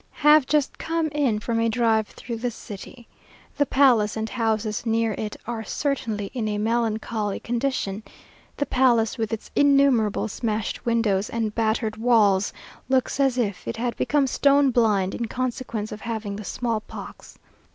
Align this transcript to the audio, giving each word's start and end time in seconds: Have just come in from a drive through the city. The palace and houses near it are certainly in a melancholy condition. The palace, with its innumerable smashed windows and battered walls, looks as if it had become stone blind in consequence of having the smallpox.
Have 0.25 0.47
just 0.47 0.79
come 0.79 1.09
in 1.09 1.37
from 1.37 1.59
a 1.59 1.69
drive 1.69 2.07
through 2.07 2.37
the 2.37 2.49
city. 2.49 3.07
The 3.55 3.67
palace 3.67 4.17
and 4.17 4.27
houses 4.27 4.83
near 4.83 5.11
it 5.15 5.35
are 5.45 5.63
certainly 5.63 6.31
in 6.33 6.47
a 6.47 6.57
melancholy 6.57 7.39
condition. 7.39 8.01
The 8.57 8.65
palace, 8.65 9.19
with 9.19 9.31
its 9.31 9.51
innumerable 9.55 10.27
smashed 10.27 10.87
windows 10.87 11.29
and 11.29 11.53
battered 11.53 11.97
walls, 11.97 12.51
looks 12.89 13.19
as 13.19 13.37
if 13.37 13.67
it 13.67 13.77
had 13.77 13.95
become 13.95 14.25
stone 14.25 14.71
blind 14.71 15.13
in 15.13 15.25
consequence 15.27 15.91
of 15.91 16.01
having 16.01 16.35
the 16.35 16.43
smallpox. 16.45 17.37